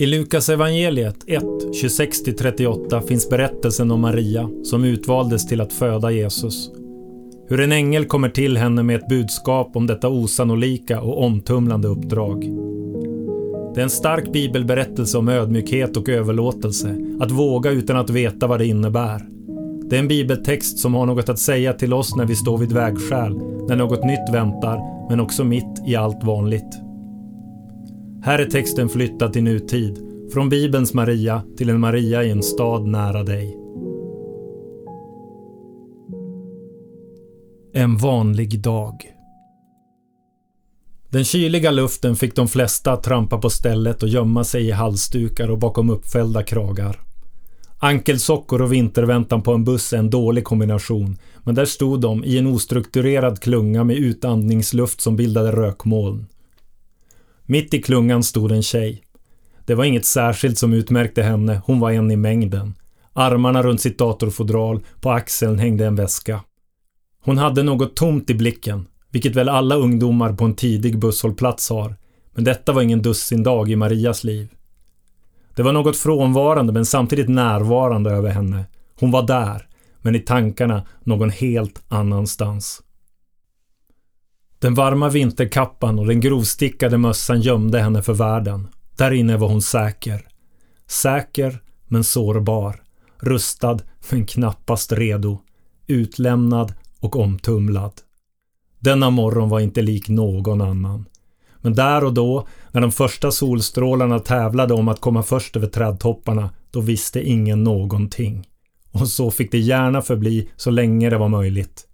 [0.00, 1.42] I Lukas evangeliet 1,
[1.82, 6.70] 26-38 finns berättelsen om Maria som utvaldes till att föda Jesus.
[7.48, 12.40] Hur en ängel kommer till henne med ett budskap om detta osannolika och omtumlande uppdrag.
[13.74, 18.58] Det är en stark bibelberättelse om ödmjukhet och överlåtelse, att våga utan att veta vad
[18.58, 19.28] det innebär.
[19.90, 22.72] Det är en bibeltext som har något att säga till oss när vi står vid
[22.72, 23.34] vägskäl,
[23.68, 26.87] när något nytt väntar, men också mitt i allt vanligt.
[28.22, 29.98] Här är texten flyttad till nutid,
[30.32, 33.56] från Bibelns Maria till en Maria i en stad nära dig.
[37.72, 38.94] En vanlig dag.
[41.10, 45.50] Den kyliga luften fick de flesta att trampa på stället och gömma sig i halsdukar
[45.50, 47.00] och bakom uppfällda kragar.
[47.78, 52.38] Ankelsockor och vinterväntan på en buss är en dålig kombination, men där stod de i
[52.38, 56.26] en ostrukturerad klunga med utandningsluft som bildade rökmoln.
[57.50, 59.02] Mitt i klungan stod en tjej.
[59.66, 62.74] Det var inget särskilt som utmärkte henne, hon var en i mängden.
[63.12, 66.40] Armarna runt sitt datorfodral, på axeln hängde en väska.
[67.24, 71.96] Hon hade något tomt i blicken, vilket väl alla ungdomar på en tidig busshållplats har.
[72.34, 74.48] Men detta var ingen dussindag i Marias liv.
[75.56, 78.64] Det var något frånvarande men samtidigt närvarande över henne.
[79.00, 79.68] Hon var där,
[80.02, 82.82] men i tankarna någon helt annanstans.
[84.58, 88.68] Den varma vinterkappan och den grovstickade mössan gömde henne för världen.
[88.96, 90.26] Där inne var hon säker.
[90.86, 92.82] Säker, men sårbar.
[93.18, 93.78] Rustad,
[94.10, 95.38] men knappast redo.
[95.86, 97.92] Utlämnad och omtumlad.
[98.78, 101.04] Denna morgon var inte lik någon annan.
[101.60, 106.50] Men där och då, när de första solstrålarna tävlade om att komma först över trädtopparna,
[106.70, 108.48] då visste ingen någonting.
[108.92, 111.87] Och så fick det gärna förbli så länge det var möjligt.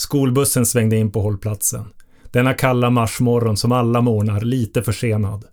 [0.00, 1.84] Skolbussen svängde in på hållplatsen.
[2.30, 5.44] Denna kalla marsmorgon som alla morgnar, lite försenad.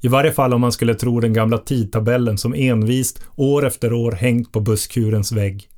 [0.00, 4.12] I varje fall om man skulle tro den gamla tidtabellen som envist, år efter år,
[4.12, 5.68] hängt på busskurens vägg.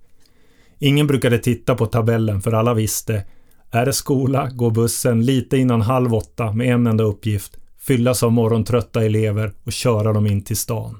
[0.79, 3.25] Ingen brukade titta på tabellen för alla visste
[3.71, 8.33] är det skola går bussen lite innan halv åtta med en enda uppgift, fyllas av
[8.33, 10.97] morgontrötta elever och köra dem in till stan.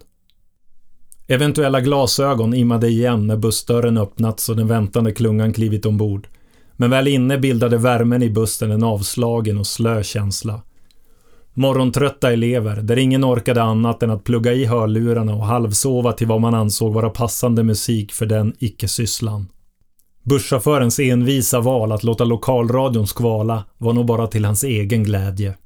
[1.27, 6.29] Eventuella glasögon immade igen när bussdörren öppnats och den väntande klungan klivit ombord.
[6.81, 10.63] Men väl inne bildade värmen i bussen en avslagen och slö känsla.
[11.55, 16.41] Morgontrötta elever, där ingen orkade annat än att plugga i hörlurarna och halvsova till vad
[16.41, 19.49] man ansåg vara passande musik för den icke-sysslan.
[20.23, 25.57] Busschaufförens envisa val att låta lokalradion skvala var nog bara till hans egen glädje.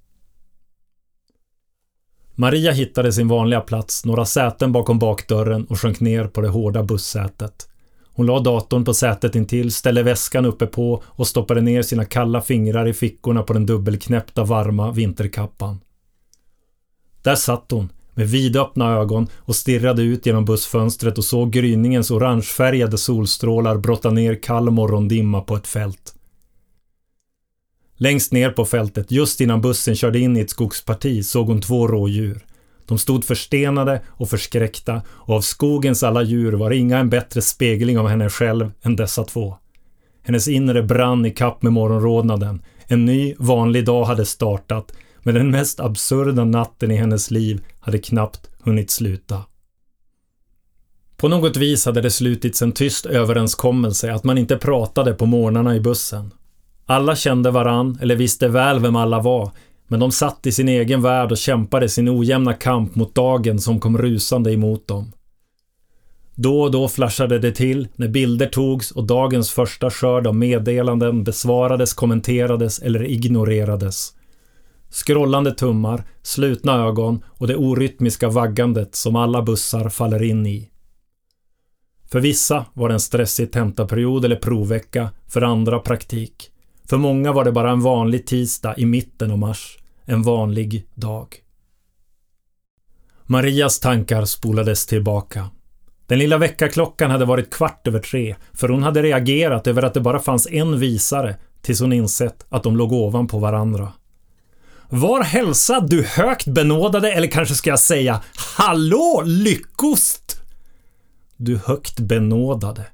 [2.35, 6.83] Maria hittade sin vanliga plats, några säten bakom bakdörren och sjönk ner på det hårda
[6.83, 7.69] bussätet.
[8.17, 12.41] Hon la datorn på sätet intill, ställde väskan uppe på och stoppade ner sina kalla
[12.41, 15.81] fingrar i fickorna på den dubbelknäppta varma vinterkappan.
[17.23, 22.99] Där satt hon, med vidöppna ögon och stirrade ut genom bussfönstret och såg gryningens orangefärgade
[22.99, 26.15] solstrålar brotta ner kall morgondimma på ett fält.
[27.97, 31.89] Längst ner på fältet, just innan bussen körde in i ett skogsparti, såg hon två
[31.89, 32.45] rådjur.
[32.87, 37.99] De stod förstenade och förskräckta och av skogens alla djur var inga en bättre spegling
[37.99, 39.57] av henne själv än dessa två.
[40.23, 42.63] Hennes inre brann i kapp med morgonrodnaden.
[42.87, 47.99] En ny, vanlig dag hade startat men den mest absurda natten i hennes liv hade
[47.99, 49.43] knappt hunnit sluta.
[51.17, 55.77] På något vis hade det slutits en tyst överenskommelse att man inte pratade på morgnarna
[55.77, 56.31] i bussen.
[56.87, 59.51] Alla kände varann, eller visste väl vem alla var,
[59.95, 63.81] men de satt i sin egen värld och kämpade sin ojämna kamp mot dagen som
[63.81, 65.13] kom rusande emot dem.
[66.35, 71.25] Då och då flashade det till när bilder togs och dagens första skörd av meddelanden
[71.25, 74.15] besvarades, kommenterades eller ignorerades.
[74.91, 80.71] Scrollande tummar, slutna ögon och det orytmiska vaggandet som alla bussar faller in i.
[82.11, 86.51] För vissa var det en stressig tentaperiod eller provvecka, för andra praktik.
[86.89, 89.79] För många var det bara en vanlig tisdag i mitten av mars.
[90.05, 91.37] En vanlig dag.
[93.27, 95.51] Marias tankar spolades tillbaka.
[96.07, 100.01] Den lilla väckarklockan hade varit kvart över tre, för hon hade reagerat över att det
[100.01, 103.93] bara fanns en visare tills hon insett att de låg ovanpå varandra.
[104.89, 108.23] Var hälsad du högt benådade, eller kanske ska jag säga
[108.57, 110.41] Hallå lyckost!
[111.37, 112.87] Du högt benådade.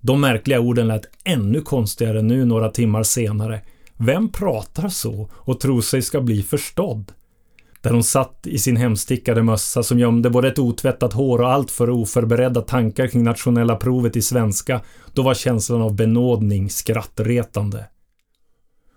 [0.00, 3.60] De märkliga orden lät ännu konstigare nu några timmar senare.
[4.04, 7.12] Vem pratar så och tror sig ska bli förstådd?
[7.80, 11.70] Där hon satt i sin hemstickade mössa som gömde både ett otvättat hår och allt
[11.70, 14.80] för oförberedda tankar kring nationella provet i svenska,
[15.12, 17.86] då var känslan av benådning skrattretande.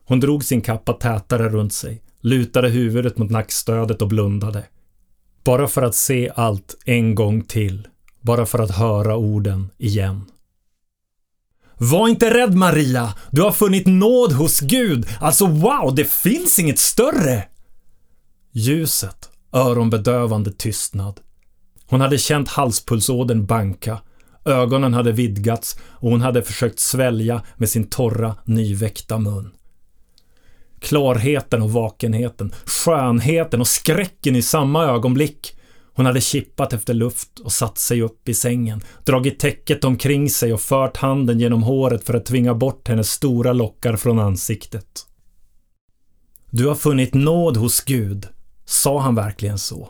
[0.06, 4.64] Hon drog sin kappa tätare runt sig, lutade huvudet mot nackstödet och blundade.
[5.44, 7.88] Bara för att se allt en gång till.
[8.22, 10.22] Bara för att höra orden igen.
[11.78, 13.14] Var inte rädd Maria!
[13.32, 15.08] Du har funnit nåd hos Gud.
[15.20, 17.44] Alltså wow, det finns inget större!
[18.52, 21.20] Ljuset, öronbedövande tystnad.
[21.88, 24.00] Hon hade känt halspulsådern banka.
[24.46, 29.52] Ögonen hade vidgats och hon hade försökt svälja med sin torra, nyväckta mun.
[30.80, 35.56] Klarheten och vakenheten, skönheten och skräcken i samma ögonblick.
[35.96, 40.54] Hon hade kippat efter luft och satt sig upp i sängen, dragit täcket omkring sig
[40.54, 45.06] och fört handen genom håret för att tvinga bort hennes stora lockar från ansiktet.
[46.50, 48.28] Du har funnit nåd hos Gud.
[48.66, 49.90] Sa han verkligen så?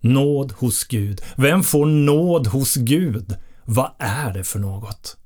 [0.00, 1.20] Nåd hos Gud.
[1.36, 3.36] Vem får nåd hos Gud?
[3.64, 5.16] Vad är det för något?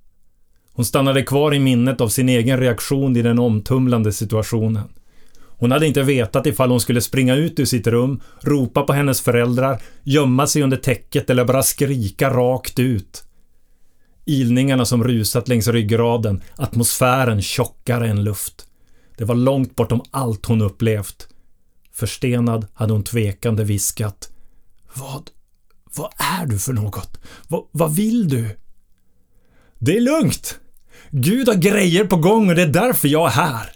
[0.72, 4.88] Hon stannade kvar i minnet av sin egen reaktion i den omtumlande situationen.
[5.58, 9.20] Hon hade inte vetat ifall hon skulle springa ut ur sitt rum, ropa på hennes
[9.20, 13.25] föräldrar, gömma sig under täcket eller bara skrika rakt ut.
[14.25, 18.67] Ilningarna som rusat längs ryggraden, atmosfären tjockare än luft.
[19.19, 21.29] Det var långt bortom allt hon upplevt.
[21.93, 24.31] Förstenad hade hon tvekande viskat.
[24.94, 25.31] Vad,
[25.97, 27.20] vad är du för något?
[27.49, 28.56] vad, vad vill du?
[29.79, 30.58] Det är lugnt!
[31.11, 33.75] Gud har grejer på gång och det är därför jag är här.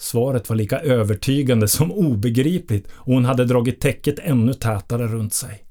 [0.00, 5.64] Svaret var lika övertygande som obegripligt och hon hade dragit täcket ännu tätare runt sig.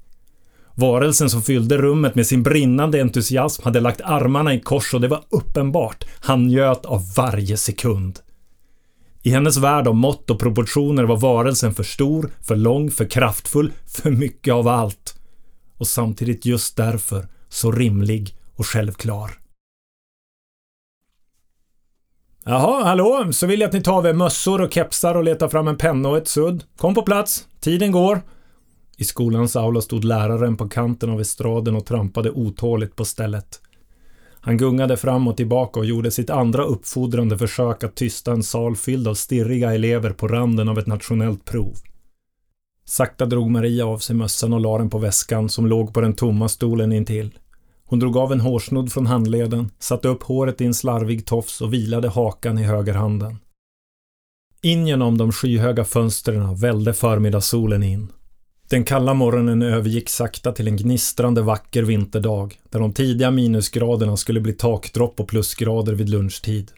[0.74, 5.08] Varelsen som fyllde rummet med sin brinnande entusiasm hade lagt armarna i kors och det
[5.08, 6.04] var uppenbart.
[6.20, 8.18] Han njöt av varje sekund.
[9.22, 13.72] I hennes värld av mått och proportioner var varelsen för stor, för lång, för kraftfull,
[13.86, 15.14] för mycket av allt.
[15.78, 19.39] Och samtidigt just därför så rimlig och självklar.
[22.50, 25.48] Jaha, hallå, så vill jag att ni tar av er mössor och kepsar och letar
[25.48, 26.64] fram en penna och ett sudd.
[26.76, 28.20] Kom på plats, tiden går.
[28.96, 33.60] I skolans aula stod läraren på kanten av estraden och trampade otåligt på stället.
[34.40, 38.76] Han gungade fram och tillbaka och gjorde sitt andra uppfordrande försök att tysta en sal
[38.76, 41.74] fylld av stirriga elever på randen av ett nationellt prov.
[42.84, 46.14] Sakta drog Maria av sig mössan och la den på väskan som låg på den
[46.14, 47.30] tomma stolen intill.
[47.90, 51.72] Hon drog av en hårsnodd från handleden, satte upp håret i en slarvig tofs och
[51.72, 53.36] vilade hakan i högerhanden.
[54.62, 58.12] In genom de skyhöga fönstren välde förmiddagssolen in.
[58.68, 64.40] Den kalla morgonen övergick sakta till en gnistrande vacker vinterdag där de tidiga minusgraderna skulle
[64.40, 66.72] bli takdropp och plusgrader vid lunchtid.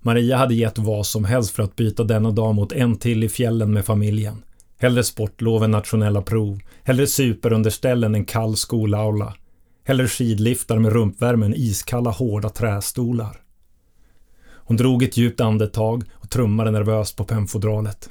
[0.00, 3.28] Maria hade gett vad som helst för att byta denna dag mot en till i
[3.28, 4.42] fjällen med familjen.
[4.78, 9.34] Hellre sportlov än nationella prov, hellre superunderställ än en kall skolaula
[9.84, 13.40] eller skidliftar med rumpvärmen iskalla hårda trästolar.
[14.64, 18.10] Hon drog ett djupt andetag och trummade nervöst på pennfodralet.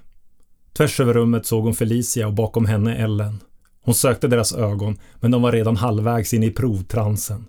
[0.73, 3.39] Tvärs över rummet såg hon Felicia och bakom henne Ellen.
[3.83, 7.45] Hon sökte deras ögon, men de var redan halvvägs in i provtransen.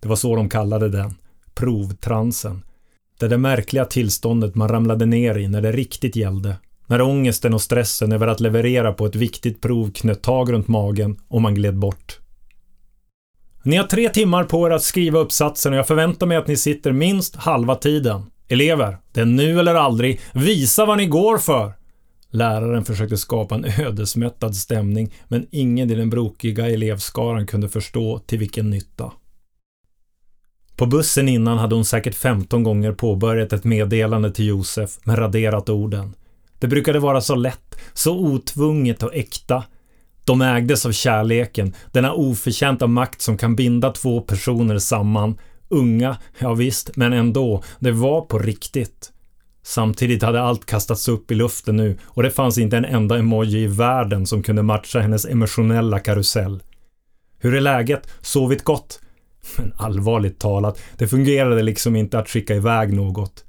[0.00, 1.14] Det var så de kallade den.
[1.54, 2.62] Provtransen.
[3.18, 6.56] Det där märkliga tillståndet man ramlade ner i när det riktigt gällde.
[6.86, 11.20] När ångesten och stressen över att leverera på ett viktigt prov knöt tag runt magen
[11.28, 12.20] och man gled bort.
[13.62, 16.56] Ni har tre timmar på er att skriva uppsatsen och jag förväntar mig att ni
[16.56, 18.22] sitter minst halva tiden.
[18.48, 20.20] Elever, det är nu eller aldrig.
[20.32, 21.72] Visa vad ni går för!
[22.30, 28.38] Läraren försökte skapa en ödesmättad stämning, men ingen i den brokiga elevskaran kunde förstå till
[28.38, 29.12] vilken nytta.
[30.76, 35.68] På bussen innan hade hon säkert 15 gånger påbörjat ett meddelande till Josef, men raderat
[35.68, 36.14] orden.
[36.58, 39.64] Det brukade vara så lätt, så otvunget och äkta.
[40.28, 45.38] De ägdes av kärleken, denna oförtjänta makt som kan binda två personer samman.
[45.68, 49.12] Unga, ja visst, men ändå, det var på riktigt.
[49.62, 53.58] Samtidigt hade allt kastats upp i luften nu och det fanns inte en enda emoji
[53.58, 56.62] i världen som kunde matcha hennes emotionella karusell.
[57.38, 58.10] Hur är läget?
[58.20, 59.00] Sovit gott?
[59.56, 63.44] Men allvarligt talat, det fungerade liksom inte att skicka iväg något.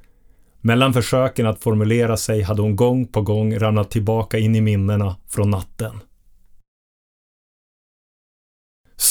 [0.61, 5.15] Mellan försöken att formulera sig hade hon gång på gång ramlat tillbaka in i minnena
[5.27, 5.99] från natten.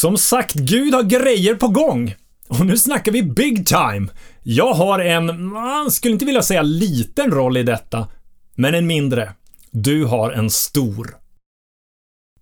[0.00, 2.14] Som sagt, Gud har grejer på gång!
[2.49, 4.09] Och nu snackar vi big time!
[4.43, 8.09] Jag har en, man skulle inte vilja säga liten roll i detta,
[8.55, 9.33] men en mindre.
[9.71, 11.17] Du har en stor.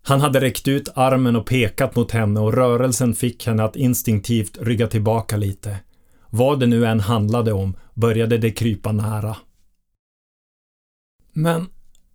[0.03, 4.59] Han hade räckt ut armen och pekat mot henne och rörelsen fick henne att instinktivt
[4.61, 5.77] rygga tillbaka lite.
[6.31, 9.37] Vad det nu än handlade om började det krypa nära.
[11.33, 11.67] Men,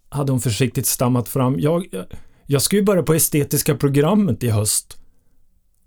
[0.10, 1.86] hade hon försiktigt stammat fram, jag,
[2.46, 5.01] jag ska ju börja på estetiska programmet i höst.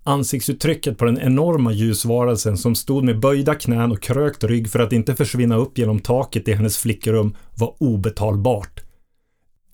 [0.07, 4.93] Ansiktsuttrycket på den enorma ljusvarelsen som stod med böjda knän och krökt rygg för att
[4.93, 8.81] inte försvinna upp genom taket i hennes flickrum var obetalbart.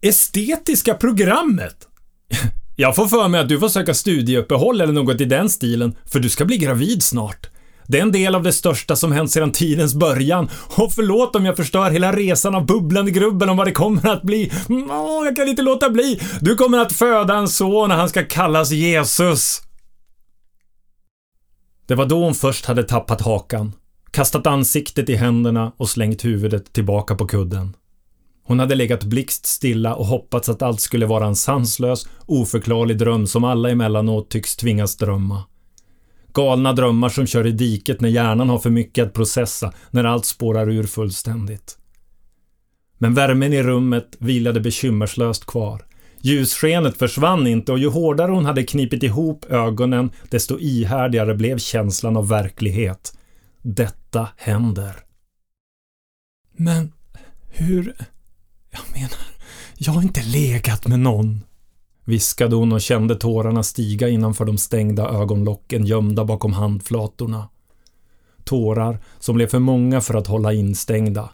[0.02, 1.88] Estetiska programmet?
[2.76, 6.20] Jag får för mig att du får söka studieuppehåll eller något i den stilen, för
[6.20, 7.50] du ska bli gravid snart.
[7.88, 10.50] Det är en del av det största som hänt sedan tidens början.
[10.78, 14.22] Och förlåt om jag förstör hela resan av bubblande grubbel om vad det kommer att
[14.22, 14.52] bli.
[14.70, 16.22] Mm, åh, jag kan inte låta bli.
[16.42, 19.62] Du kommer att föda en son och han ska kallas Jesus.
[21.92, 23.74] Det var då hon först hade tappat hakan,
[24.12, 27.76] kastat ansiktet i händerna och slängt huvudet tillbaka på kudden.
[28.44, 33.28] Hon hade legat blixt stilla och hoppats att allt skulle vara en sanslös, oförklarlig dröm
[33.28, 35.44] som alla emellanåt tycks tvingas drömma.
[36.34, 40.26] Galna drömmar som kör i diket när hjärnan har för mycket att processa, när allt
[40.26, 41.78] spårar ur fullständigt.
[42.98, 45.86] Men värmen i rummet vilade bekymmerslöst kvar.
[46.22, 52.18] Ljusskenet försvann inte och ju hårdare hon hade knipit ihop ögonen, desto ihärdigare blev känslan
[52.18, 53.18] av verklighet.
[53.62, 54.96] Detta händer.
[56.58, 56.92] Men
[57.48, 57.96] hur...
[58.72, 59.12] Jag menar,
[59.78, 61.42] jag har inte legat med någon.
[62.06, 67.50] Viskade hon och kände tårarna stiga innanför de stängda ögonlocken gömda bakom handflatorna.
[68.44, 71.30] Tårar som blev för många för att hålla instängda.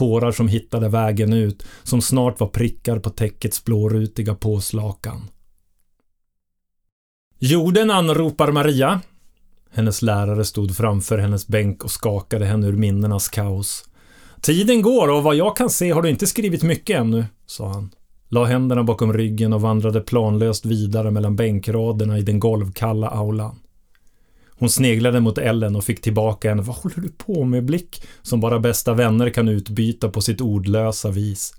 [0.00, 5.20] Tårar som hittade vägen ut, som snart var prickar på täckets blårutiga påslakan.
[7.38, 9.00] Jorden anropar Maria.
[9.70, 13.84] Hennes lärare stod framför hennes bänk och skakade henne ur minnenas kaos.
[14.40, 17.90] Tiden går och vad jag kan se har du inte skrivit mycket ännu, sa han.
[18.28, 23.58] La händerna bakom ryggen och vandrade planlöst vidare mellan bänkraderna i den golvkalla aulan.
[24.60, 28.40] Hon sneglade mot Ellen och fick tillbaka en ”Vad håller du på med?” blick som
[28.40, 31.54] bara bästa vänner kan utbyta på sitt ordlösa vis.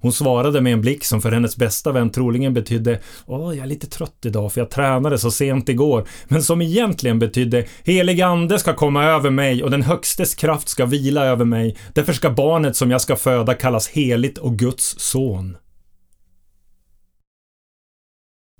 [0.00, 3.68] Hon svarade med en blick som för hennes bästa vän troligen betydde ”Åh, jag är
[3.68, 8.58] lite trött idag för jag tränade så sent igår”, men som egentligen betydde ”Helig ande
[8.58, 11.76] ska komma över mig och den högstes kraft ska vila över mig.
[11.92, 15.56] Därför ska barnet som jag ska föda kallas heligt och Guds son”.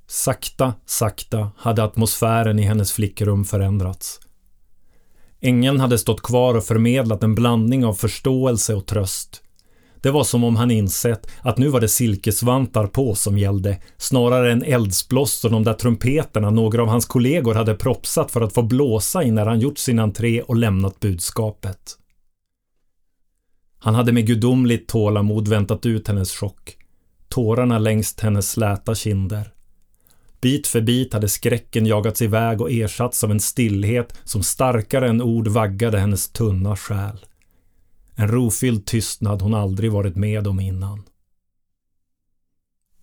[0.07, 4.21] Sakta, sakta hade atmosfären i hennes flickrum förändrats.
[5.41, 9.41] Ängeln hade stått kvar och förmedlat en blandning av förståelse och tröst.
[10.01, 14.53] Det var som om han insett att nu var det silkesvantar på som gällde, snarare
[14.53, 18.63] än eldsbloss och de där trumpeterna några av hans kollegor hade propsat för att få
[18.63, 21.99] blåsa i när han gjort sin entré och lämnat budskapet.
[23.79, 26.77] Han hade med gudomligt tålamod väntat ut hennes chock.
[27.29, 29.54] Tårarna längs hennes släta kinder.
[30.45, 35.23] Bit för bit hade skräcken jagats iväg och ersatts av en stillhet som starkare än
[35.23, 37.27] ord vaggade hennes tunna själ.
[38.15, 41.03] En rofylld tystnad hon aldrig varit med om innan.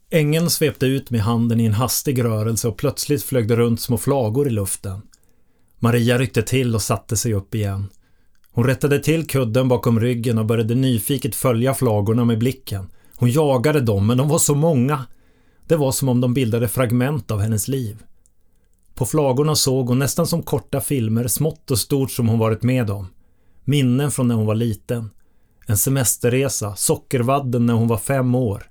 [0.09, 3.97] Ängeln svepte ut med handen i en hastig rörelse och plötsligt flög det runt små
[3.97, 5.01] flagor i luften.
[5.79, 7.89] Maria ryckte till och satte sig upp igen.
[8.51, 12.89] Hon rättade till kudden bakom ryggen och började nyfiket följa flagorna med blicken.
[13.15, 15.05] Hon jagade dem, men de var så många.
[15.71, 18.03] Det var som om de bildade fragment av hennes liv.
[18.95, 22.89] På flagorna såg hon nästan som korta filmer, smått och stort som hon varit med
[22.89, 23.07] om.
[23.63, 25.09] Minnen från när hon var liten.
[25.67, 28.63] En semesterresa, sockervadden när hon var fem år.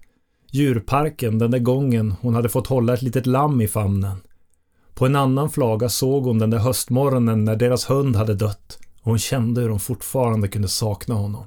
[0.51, 4.17] Djurparken den där gången hon hade fått hålla ett litet lamm i famnen.
[4.95, 9.11] På en annan flaga såg hon den där höstmorgonen när deras hund hade dött och
[9.11, 11.45] hon kände hur hon fortfarande kunde sakna honom.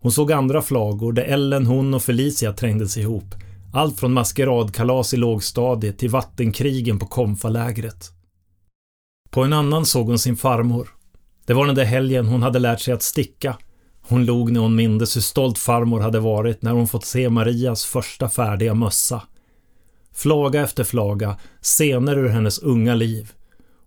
[0.00, 3.34] Hon såg andra flagor där Ellen, hon och Felicia trängdes ihop
[3.74, 8.10] allt från maskeradkalas i lågstadiet till vattenkrigen på konfalägret.
[9.30, 10.88] På en annan såg hon sin farmor.
[11.46, 13.56] Det var den där helgen hon hade lärt sig att sticka.
[14.02, 17.84] Hon log när hon mindes hur stolt farmor hade varit när hon fått se Marias
[17.84, 19.22] första färdiga mössa.
[20.12, 23.32] Flaga efter flaga, scener ur hennes unga liv.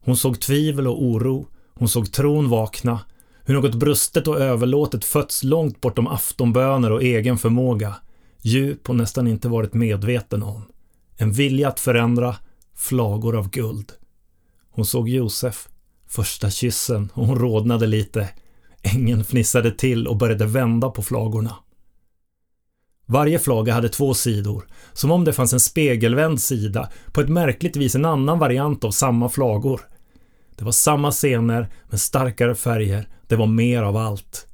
[0.03, 1.48] Hon såg tvivel och oro.
[1.74, 3.00] Hon såg tron vakna.
[3.44, 7.96] Hur något brustet och överlåtet fötts långt bortom aftonböner och egen förmåga
[8.41, 10.62] djup och nästan inte varit medveten om.
[11.17, 12.36] En vilja att förändra,
[12.75, 13.91] flagor av guld.
[14.70, 15.67] Hon såg Josef,
[16.08, 18.29] första kyssen och hon rodnade lite.
[18.82, 21.56] Ängeln fnissade till och började vända på flagorna.
[23.06, 27.75] Varje flaga hade två sidor, som om det fanns en spegelvänd sida, på ett märkligt
[27.75, 29.82] vis en annan variant av samma flagor.
[30.56, 34.48] Det var samma scener, men starkare färger, det var mer av allt.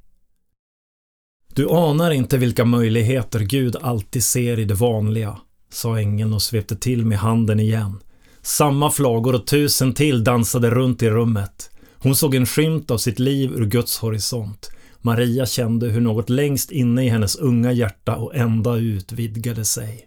[1.54, 5.38] Du anar inte vilka möjligheter Gud alltid ser i det vanliga,
[5.70, 8.00] sa ängeln och svepte till med handen igen.
[8.42, 11.70] Samma flagor och tusen till dansade runt i rummet.
[11.98, 14.70] Hon såg en skymt av sitt liv ur Guds horisont.
[15.00, 20.06] Maria kände hur något längst inne i hennes unga hjärta och ända ut vidgade sig.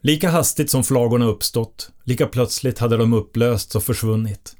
[0.00, 4.56] Lika hastigt som flagorna uppstått, lika plötsligt hade de upplösts och försvunnit.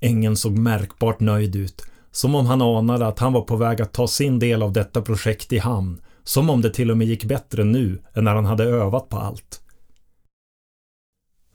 [0.00, 3.92] Ängeln såg märkbart nöjd ut som om han anade att han var på väg att
[3.92, 7.24] ta sin del av detta projekt i hamn Som om det till och med gick
[7.24, 9.60] bättre nu än när han hade övat på allt.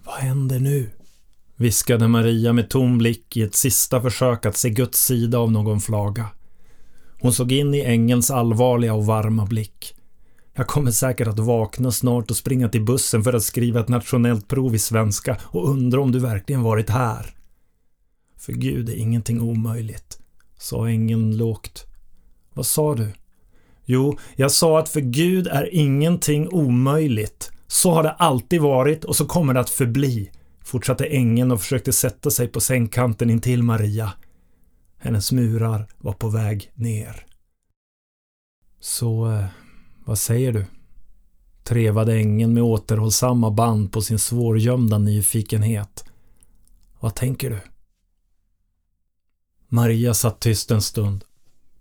[0.05, 0.89] Vad händer nu?
[1.55, 5.79] viskade Maria med tom blick i ett sista försök att se Guds sida av någon
[5.79, 6.25] flaga.
[7.21, 9.95] Hon såg in i ängelns allvarliga och varma blick.
[10.53, 14.47] Jag kommer säkert att vakna snart och springa till bussen för att skriva ett nationellt
[14.47, 17.35] prov i svenska och undra om du verkligen varit här.
[18.37, 20.18] För Gud är ingenting omöjligt,
[20.59, 21.85] sa ängeln lågt.
[22.53, 23.11] Vad sa du?
[23.85, 27.51] Jo, jag sa att för Gud är ingenting omöjligt.
[27.67, 30.31] Så har det alltid varit och så kommer det att förbli,
[30.63, 34.13] fortsatte ängeln och försökte sätta sig på sängkanten intill Maria.
[34.97, 37.25] Hennes murar var på väg ner.
[38.79, 39.45] Så, eh,
[40.05, 40.65] vad säger du?
[41.63, 46.05] Trevade ängeln med återhållsamma band på sin svårgömda nyfikenhet.
[46.99, 47.59] Vad tänker du?
[49.69, 51.23] Maria satt tyst en stund.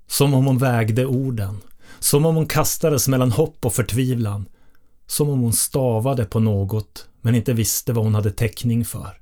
[0.06, 1.60] Som om hon vägde orden.
[1.98, 4.48] Som om hon kastades mellan hopp och förtvivlan.
[5.06, 9.20] Som om hon stavade på något men inte visste vad hon hade täckning för.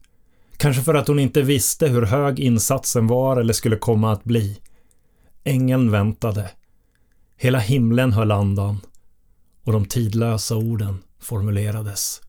[0.56, 4.60] Kanske för att hon inte visste hur hög insatsen var eller skulle komma att bli.
[5.44, 6.50] Ängeln väntade.
[7.36, 8.80] Hela himlen höll andan.
[9.64, 12.20] Och de tidlösa orden formulerades.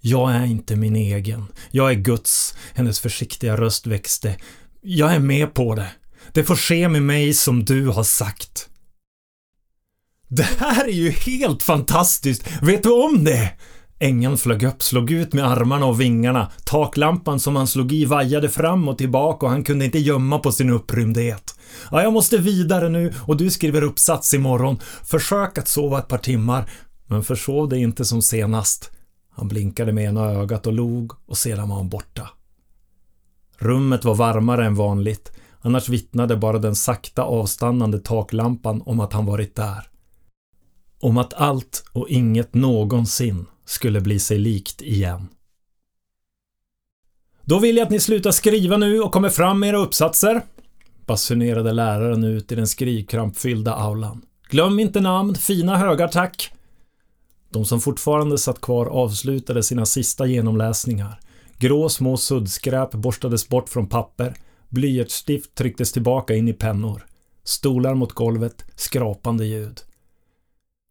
[0.00, 1.46] Jag är inte min egen.
[1.70, 2.54] Jag är Guds.
[2.74, 4.36] Hennes försiktiga röst växte.
[4.84, 5.88] Jag är med på det.
[6.32, 8.68] Det får ske med mig som du har sagt.
[10.28, 12.48] Det här är ju helt fantastiskt!
[12.62, 13.52] Vet du om det?
[13.98, 16.50] Ängeln flög upp, slog ut med armarna och vingarna.
[16.64, 20.52] Taklampan som han slog i vajade fram och tillbaka och han kunde inte gömma på
[20.52, 21.58] sin upprymdhet.
[21.90, 24.78] Ja, jag måste vidare nu och du skriver uppsats imorgon.
[25.04, 26.70] Försök att sova ett par timmar,
[27.06, 28.90] men försov dig inte som senast.
[29.30, 32.28] Han blinkade med ena ögat och log och sedan var han borta.
[33.62, 39.26] Rummet var varmare än vanligt, annars vittnade bara den sakta avstannande taklampan om att han
[39.26, 39.88] varit där.
[41.00, 45.28] Om att allt och inget någonsin skulle bli sig likt igen.
[47.44, 50.42] Då vill jag att ni slutar skriva nu och kommer fram med era uppsatser,
[51.06, 54.22] basunerade läraren ut i den skrivkrampfyllda aulan.
[54.48, 56.52] Glöm inte namn, fina högar tack!
[57.50, 61.20] De som fortfarande satt kvar avslutade sina sista genomläsningar.
[61.62, 64.34] Grå små suddskräp borstades bort från papper.
[64.68, 67.06] Blyertsstift trycktes tillbaka in i pennor.
[67.44, 69.80] Stolar mot golvet, skrapande ljud.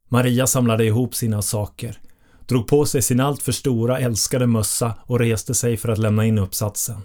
[0.10, 2.00] Maria samlade ihop sina saker,
[2.48, 6.38] drog på sig sin alltför stora älskade mössa och reste sig för att lämna in
[6.38, 7.02] uppsatsen.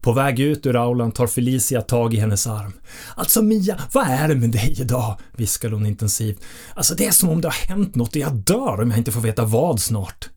[0.00, 2.72] På väg ut ur aulan tar Felicia tag i hennes arm.
[3.16, 5.18] Alltså Mia, vad är det med dig idag?
[5.36, 6.44] viskade hon intensivt.
[6.74, 9.12] Alltså det är som om det har hänt något och jag dör om jag inte
[9.12, 10.28] får veta vad snart.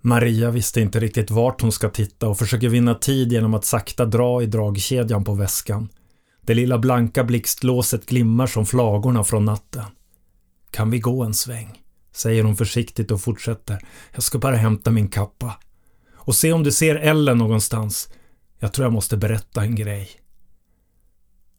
[0.00, 4.06] Maria visste inte riktigt vart hon ska titta och försöker vinna tid genom att sakta
[4.06, 5.88] dra i dragkedjan på väskan.
[6.40, 9.84] Det lilla blanka blixtlåset glimmar som flagorna från natten.
[10.70, 11.82] Kan vi gå en sväng?
[12.12, 13.78] Säger hon försiktigt och fortsätter.
[14.14, 15.54] Jag ska bara hämta min kappa.
[16.14, 18.08] Och se om du ser Ellen någonstans.
[18.58, 20.08] Jag tror jag måste berätta en grej.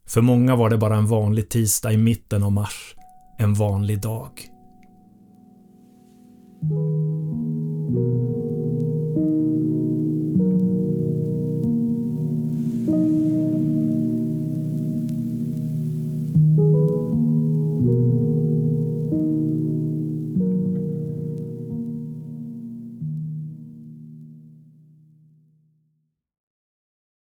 [0.08, 2.96] För många var det bara en vanlig tisdag i mitten av mars.
[3.38, 4.30] En vanlig dag.